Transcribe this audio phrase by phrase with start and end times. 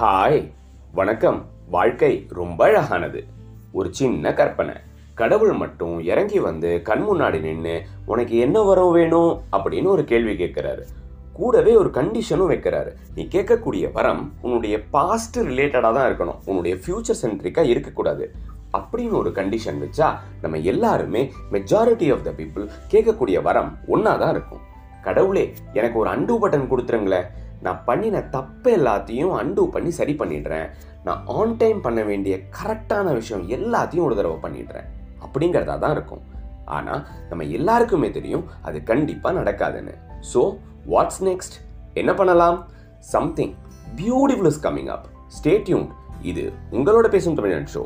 [0.00, 0.52] Hi
[0.92, 1.46] வணக்கம்.
[1.70, 3.24] வாழ்க்கை ரொம்ப அழகானது.
[3.72, 4.74] ஒரு சின்ன கற்பனை.
[5.14, 9.40] கடவுள் மட்டும் இறங்கி வந்து கண் முன்னாடி நின்று உனக்கு என்ன வரம் வேணும்?
[9.52, 10.82] அப்படின்னு ஒரு கேள்வி கேட்குறாரு.
[11.32, 12.92] கூடவே ஒரு கண்டிஷனும் வைக்கிறாரு.
[13.14, 16.38] நீ கேட்கக்கூடிய வரம் உன்னுடைய பாஸ்ட் ரிலேட்டடாக தான் இருக்கணும்.
[16.44, 18.34] உன்னுடைய ஃபியூச்சர் சென்ட்ரிக்காக இருக்கக்கூடாது.
[18.78, 24.68] அப்படின்னு ஒரு கண்டிஷன் வச்சா நம்ம எல்லாருமே மெஜாரிட்டி ஆஃப் த பீப்புள் கேட்கக்கூடிய வரம் ஒன்றா தான் இருக்கும்.
[25.06, 25.44] கடவுளே
[25.78, 27.28] எனக்கு ஒரு அண்டு பட்டன் கொடுத்துருங்களேன்
[27.66, 30.66] நான் பண்ணின தப்பு எல்லாத்தையும் அண்டு பண்ணி சரி பண்ணிடுறேன்.
[31.06, 34.88] நான் ஆன் டைம் பண்ண வேண்டிய கரெக்டான விஷயம் எல்லாத்தையும் ஒரு தடவை பண்ணிடுறேன்.
[35.24, 36.22] அப்படிங்கிறதா தான் இருக்கும்.
[36.76, 39.94] ஆனால் நம்ம எல்லாருக்குமே தெரியும் அது கண்டிப்பாக நடக்காதுன்னு.
[40.32, 40.42] ஸோ
[40.92, 41.56] வாட்ஸ் நெக்ஸ்ட்
[42.00, 42.58] என்ன பண்ணலாம்?
[43.14, 43.54] Something
[44.00, 45.06] beautiful is coming up
[45.38, 45.88] stay tuned
[46.30, 46.44] இது
[46.76, 47.82] உங்களோட பேசும் தமிழன் ஷோ